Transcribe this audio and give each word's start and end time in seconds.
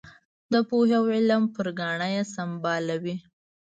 د 0.53 0.53
پوهې 0.69 0.93
او 0.99 1.05
علم 1.15 1.43
پر 1.55 1.65
ګاڼه 1.79 2.07
یې 2.15 2.23
سمبالوي. 2.35 3.15